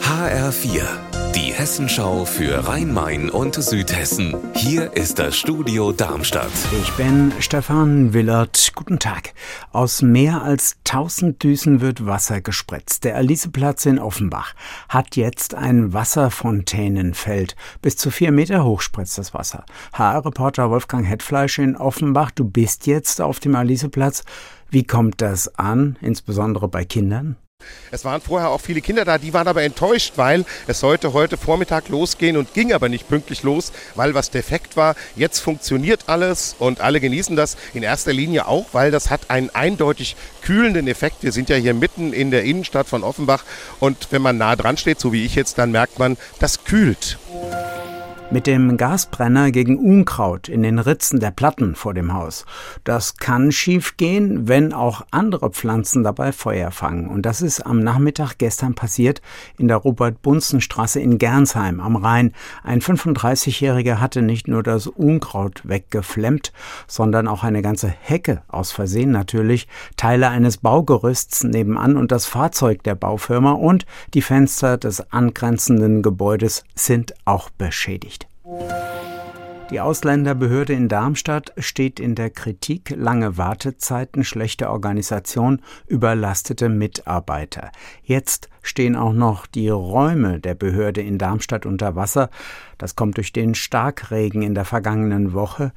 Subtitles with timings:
[0.00, 0.84] HR4,
[1.34, 4.36] die Hessenschau für Rhein-Main und Südhessen.
[4.54, 6.52] Hier ist das Studio Darmstadt.
[6.80, 8.70] Ich bin Stefan Willert.
[8.76, 9.34] Guten Tag.
[9.72, 13.02] Aus mehr als 1000 Düsen wird Wasser gespritzt.
[13.02, 14.54] Der Aliseplatz in Offenbach
[14.88, 17.56] hat jetzt ein Wasserfontänenfeld.
[17.82, 19.64] Bis zu vier Meter hoch spritzt das Wasser.
[19.94, 22.30] HR-Reporter Wolfgang Hetfleisch in Offenbach.
[22.30, 24.22] Du bist jetzt auf dem Aliseplatz.
[24.70, 27.36] Wie kommt das an, insbesondere bei Kindern?
[27.94, 31.36] Es waren vorher auch viele Kinder da, die waren aber enttäuscht, weil es sollte heute
[31.36, 34.96] Vormittag losgehen und ging aber nicht pünktlich los, weil was defekt war.
[35.14, 39.50] Jetzt funktioniert alles und alle genießen das in erster Linie auch, weil das hat einen
[39.50, 41.22] eindeutig kühlenden Effekt.
[41.22, 43.44] Wir sind ja hier mitten in der Innenstadt von Offenbach
[43.78, 47.18] und wenn man nah dran steht, so wie ich jetzt, dann merkt man, das kühlt.
[48.34, 52.46] Mit dem Gasbrenner gegen Unkraut in den Ritzen der Platten vor dem Haus.
[52.82, 57.06] Das kann schiefgehen, wenn auch andere Pflanzen dabei Feuer fangen.
[57.06, 59.22] Und das ist am Nachmittag gestern passiert
[59.56, 62.32] in der Robert-Bunzen-Straße in Gernsheim am Rhein.
[62.64, 66.52] Ein 35-Jähriger hatte nicht nur das Unkraut weggeflemmt,
[66.88, 72.82] sondern auch eine ganze Hecke, aus Versehen natürlich, Teile eines Baugerüsts nebenan und das Fahrzeug
[72.82, 78.23] der Baufirma und die Fenster des angrenzenden Gebäudes sind auch beschädigt.
[79.70, 87.72] Die Ausländerbehörde in Darmstadt steht in der Kritik lange Wartezeiten, schlechte Organisation, überlastete Mitarbeiter.
[88.02, 92.28] Jetzt stehen auch noch die Räume der Behörde in Darmstadt unter Wasser.
[92.76, 95.72] Das kommt durch den Starkregen in der vergangenen Woche.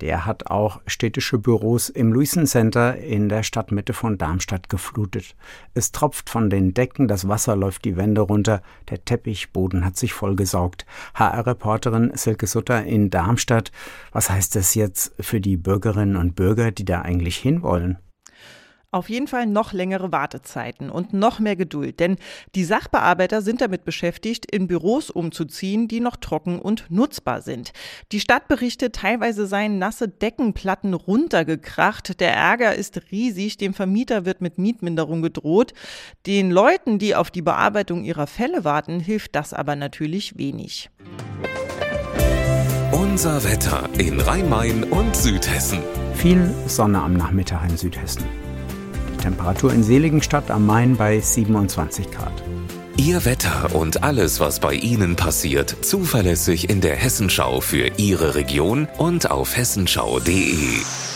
[0.00, 5.34] Der hat auch städtische Büros im Luisen Center in der Stadtmitte von Darmstadt geflutet.
[5.74, 10.12] Es tropft von den Decken, das Wasser läuft die Wände runter, der Teppichboden hat sich
[10.12, 10.86] vollgesaugt.
[11.14, 13.72] HR-Reporterin Silke Sutter in Darmstadt.
[14.12, 17.98] Was heißt das jetzt für die Bürgerinnen und Bürger, die da eigentlich hinwollen?
[18.90, 22.16] Auf jeden Fall noch längere Wartezeiten und noch mehr Geduld, denn
[22.54, 27.72] die Sachbearbeiter sind damit beschäftigt, in Büros umzuziehen, die noch trocken und nutzbar sind.
[28.12, 32.18] Die Stadt berichtet, teilweise seien nasse Deckenplatten runtergekracht.
[32.18, 35.74] Der Ärger ist riesig, dem Vermieter wird mit Mietminderung gedroht.
[36.26, 40.88] Den Leuten, die auf die Bearbeitung ihrer Fälle warten, hilft das aber natürlich wenig.
[42.90, 45.80] Unser Wetter in Rhein-Main und Südhessen.
[46.14, 48.47] Viel Sonne am Nachmittag in Südhessen.
[49.18, 52.42] Temperatur in Seligenstadt am Main bei 27 Grad.
[52.96, 58.88] Ihr Wetter und alles, was bei Ihnen passiert, zuverlässig in der Hessenschau für Ihre Region
[58.98, 61.07] und auf hessenschau.de.